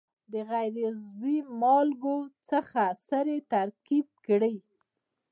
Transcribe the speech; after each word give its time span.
د 0.31 0.33
غیر 0.49 0.75
عضوي 0.87 1.37
مالګو 1.61 2.17
څخه 2.49 2.83
سرې 3.07 3.37
ترکیب 3.53 4.07
کړي. 4.25 4.55